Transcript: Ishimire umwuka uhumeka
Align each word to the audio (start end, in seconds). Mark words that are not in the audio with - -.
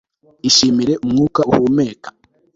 Ishimire 0.49 0.93
umwuka 1.05 1.41
uhumeka 1.51 2.09